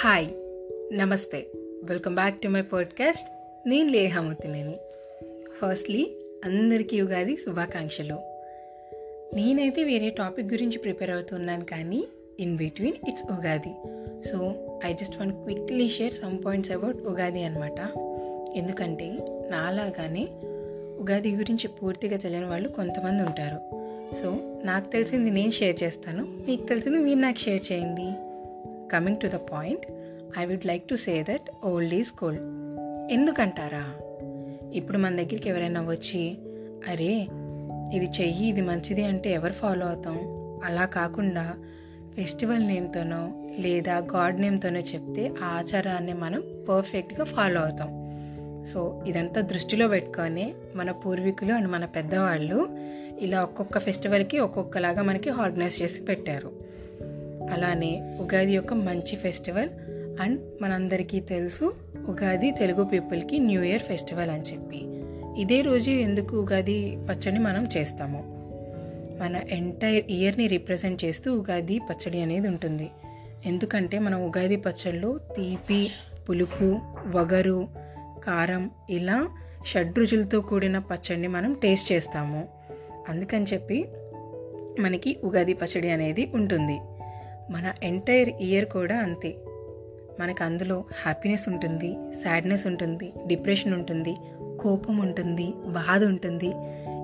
Hi 0.00 0.28
నమస్తే. 0.92 1.46
Welcome 1.84 2.14
back 2.14 2.40
to 2.40 2.48
my 2.48 2.62
podcast 2.62 3.28
నేను 3.68 3.92
లేహామూర్తినేని. 3.92 4.76
ఫస్ట్లీ 5.58 6.10
అందరికీ 6.44 7.00
ఉగాది 7.00 7.36
శుభాకాంక్షలు. 7.36 8.14
నేనైతే 9.34 9.84
వేరే 9.84 10.10
టాపిక్ 10.10 10.52
గురించి 10.52 10.78
ప్రిపేర్ 10.78 11.10
అవుతున్నాను 11.10 11.64
కానీ 11.64 12.04
in 12.40 12.56
between 12.56 13.08
it's 13.08 13.22
Ugadi. 13.32 13.74
So 14.28 14.54
I 14.84 14.94
just 14.94 15.20
want 15.20 15.32
quickly 15.32 15.88
share 15.88 16.12
some 16.12 16.44
points 16.44 16.72
about 16.72 16.96
Ugadi 16.96 17.42
అనమాట 17.42 17.80
ఎందుకంటే 18.56 19.18
నాలాగానే 19.50 20.28
ఉగాది 21.00 21.36
గురించి 21.36 21.68
పూర్తిగా 21.68 22.16
తెలియని 22.16 22.46
వాళ్ళు 22.46 22.68
కొంతమంది 22.68 23.22
ఉంటారు. 23.22 23.56
సో 24.22 24.58
నాకు 24.64 24.90
తెలిసింది 24.90 25.30
నేను 25.30 25.50
షేర్ 25.50 25.82
చేస్తాను. 25.82 26.26
మీకు 26.48 26.66
తెలిసింది 26.66 26.98
మీరు 26.98 27.18
నాకు 27.18 27.38
షేర్ 27.38 27.72
చేయండి. 27.72 28.27
Coming 28.92 29.16
to 29.16 29.26
the 29.26 29.38
point 29.52 29.86
I 30.38 30.44
would 30.44 30.66
like 30.66 30.88
to 30.88 30.94
say 30.94 31.22
that 31.22 31.66
old 31.66 31.94
is 31.94 32.24
gold 32.24 32.42
ఎందుకంటారా? 33.12 33.84
ఇప్పుడు 34.72 34.98
మన 34.98 35.16
దగ్గరికి 35.16 35.48
ఎవరైనా 35.48 35.80
వచ్చి 35.80 36.38
అరే 36.88 37.12
ఇది 37.94 38.08
చెయ్యి 38.20 38.48
ఇది 38.48 38.60
మంచిది 38.60 39.04
అంటే 39.04 39.30
ఎవరు 39.30 39.52
ఫాలో 39.52 39.86
అవుతాం? 39.86 40.18
అలా 40.64 40.84
కాకుండా 40.84 41.54
ఫెస్టివల్ 42.16 42.66
నేమ్తోనో 42.66 43.20
లేదా 43.58 43.98
గాడ్ 43.98 44.40
నేమ్తోనో 44.40 44.80
చెప్తే 44.80 45.32
ఆ 45.42 45.46
ఆచారాన్ని 45.46 46.12
మనం 46.12 46.66
పర్ఫెక్ట్గా 46.68 47.24
ఫాలో 47.24 47.60
అవుతాం. 47.60 47.90
సో 48.72 49.02
ఇదంతా 49.06 49.40
దృష్టిలో 49.40 49.88
పెట్టుకొని 49.88 50.54
మన 50.76 50.90
పూర్వీకులు 50.90 51.52
అండ్ 51.52 51.68
మన 51.68 51.84
పెద్దవాళ్ళు 51.84 52.78
ఇలా 53.18 53.42
ఒక్కొక్క 53.42 53.78
ఫెస్టివల్కి 53.78 54.38
ఒక్కొక్కలాగా 54.38 55.02
మనకి 55.02 55.30
ఆర్గనైజ్ 55.30 55.82
చేసి 55.82 56.02
పెట్టారు. 56.02 56.67
అలానే 57.50 58.16
ఉగాది 58.20 58.52
యొక్క 58.52 58.74
మంచి 58.74 59.16
ఫెస్టివల్ 59.16 59.68
అండ్ 60.20 60.62
మనందరికీ 60.62 61.20
తెలుసు 61.20 61.74
ఉగాది 62.08 62.50
తెలుగు 62.50 62.84
పీపుల్కి 62.84 63.38
న్యూ 63.38 63.62
ఇయర్ 63.62 63.82
ఫెస్టివల్ 63.82 64.30
అని 64.30 64.42
చెప్పి. 64.42 64.82
ఇదే 65.40 65.60
రోజు 65.60 65.90
ఎందుకు 65.90 66.36
ఉగాది 66.36 66.98
పచ్చడి 67.10 67.38
మనం 67.38 67.68
చేస్తాము? 67.76 68.38
మన 69.20 69.40
ఎంటైర్ 69.50 70.04
ఇయర్ని 70.10 70.46
రిప్రజెంట్ 70.46 71.04
చేస్తూ 71.04 71.38
ఉగాది 71.38 71.78
పచ్చడి 71.78 72.20
అనేది 72.20 72.48
ఉంటుంది. 72.48 72.90
ఎందుకంటే 73.46 73.98
మనం 73.98 74.24
ఉగాది 74.24 74.56
పచ్చళ్ళు 74.56 75.20
తీపి 75.36 75.90
పులుపు 76.28 76.78
వగరు 77.06 77.68
కారం 78.24 78.70
ఇలా 78.90 79.28
షడ్రుచులతో 79.66 80.40
కూడిన 80.40 80.78
పచ్చడిని 80.78 81.28
మనం 81.28 81.54
టేస్ట్ 81.54 81.92
చేస్తాము. 81.92 82.48
అందుకని 83.08 83.44
చెప్పి 83.44 83.84
మనకి 84.80 85.16
ఉగాది 85.24 85.54
పచ్చడి 85.54 85.90
అనేది 85.90 86.30
ఉంటుంది. 86.34 86.80
మన 87.50 87.72
ఎంటైర్ 87.82 88.28
ఇయర్ 88.40 88.64
కూడా 88.64 88.98
అంతే. 88.98 89.36
మనకు 90.20 90.44
అందులో 90.44 90.84
హ్యాపీనెస్ 91.02 91.48
ఉంటుంది 91.48 91.94
సాడ్నెస్ 92.14 92.66
ఉంటుంది 92.66 93.12
డిప్రెషన్ 93.26 93.74
ఉంటుంది 93.74 94.16
కోపం 94.60 94.98
ఉంటుంది 94.98 95.52
బాధ 95.66 96.04
ఉంటుంది. 96.04 96.52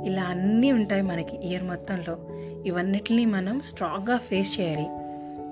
ఇలా 0.09 0.23
అన్నీ 0.23 0.73
ఉంటాయి 0.73 1.03
మనకి 1.03 1.37
ఇయర్ 1.37 1.63
మొత్తంలో. 1.63 2.19
ఇవన్నిటిని 2.67 3.27
మనం 3.27 3.61
స్ట్రాంగ్గా 3.61 4.17
ఫేస్ 4.17 4.61
చేయాలి. 4.61 4.87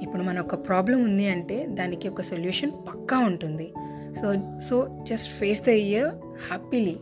ఇప్పుడు 0.04 0.22
మన 0.22 0.40
ఒక 0.40 0.68
ప్రాబ్లం 0.68 1.04
ఉంది 1.04 1.28
అంటే 1.28 1.66
దానికి 1.66 2.08
ఒక 2.08 2.20
సొల్యూషన్ 2.20 2.70
పక్కా 2.70 3.18
ఉంటుంది. 3.18 3.72
So 4.20 4.34
so 4.60 4.98
just 5.02 5.32
face 5.32 5.64
the 5.64 5.68
year 5.68 6.08
happily 6.48 6.96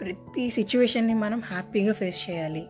ప్రతి 0.00 0.50
సిచ్యువేషన్ని 0.50 1.14
మనం 1.14 1.40
హ్యాపీగా 1.40 1.92
ఫేస్ 1.92 2.30
చేయాలి. 2.30 2.66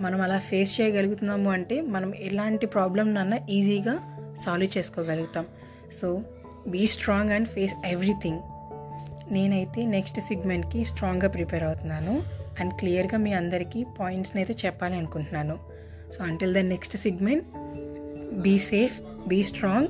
మనం 0.00 0.20
అలా 0.20 0.38
ఫేస్ 0.38 0.80
చేయగలుగుతున్నాము 0.80 1.50
అంటే 1.50 1.80
మనం 1.80 2.14
ఎలాంటి 2.14 2.66
ప్రాబ్లమ్నన్నా 2.66 3.38
ఈజీగా 3.50 4.18
సాల్వ్ 4.44 4.78
చేసుకోగలుగుతాం. 4.78 5.46
So 6.00 6.20
be 6.68 6.86
strong 6.86 7.32
and 7.32 7.48
face 7.48 7.86
everything 7.86 8.38
నేనైతే 9.32 9.86
నెక్స్ట్ 9.86 10.20
సిగ్మెంట్కి 10.20 10.84
స్ట్రాంగ్గా 10.84 11.28
ప్రిపేర్ 11.28 11.64
అవుతున్నాను. 11.64 12.22
అండ్ 12.60 12.74
క్లియర్గా 12.74 13.18
మీ 13.18 13.32
అందరికీ 13.32 13.84
పాయింట్స్ని 14.00 14.42
అయితే 14.42 14.66
చెప్పాలి 14.66 14.96
అనుకుంటున్నాను. 14.96 15.58
So 16.18 16.24
until 16.24 16.54
the 16.54 16.58
next 16.58 16.96
segment 16.96 17.44
be 18.34 18.58
safe 18.58 19.00
be 19.28 19.42
strong 19.42 19.88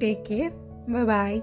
take 0.00 0.26
care 0.26 0.52
bye 1.04 1.40